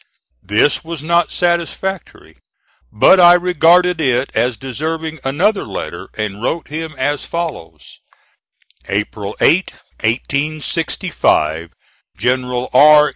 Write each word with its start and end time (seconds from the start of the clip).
This 0.41 0.83
was 0.83 1.03
not 1.03 1.29
satisfactory, 1.31 2.37
but 2.91 3.19
I 3.19 3.35
regarded 3.35 4.01
it 4.01 4.31
as 4.33 4.57
deserving 4.57 5.19
another 5.23 5.63
letter 5.63 6.09
and 6.17 6.41
wrote 6.41 6.69
him 6.69 6.95
as 6.97 7.23
follows: 7.23 7.99
April 8.89 9.35
8, 9.39 9.71
1865. 10.01 11.69
GENERAL 12.17 12.71
R. 12.73 13.09